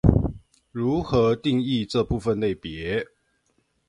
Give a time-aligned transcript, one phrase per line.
[0.71, 3.05] 如何定義這部分類別